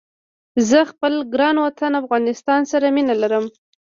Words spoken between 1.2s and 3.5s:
ګران وطن افغانستان سره مينه ارم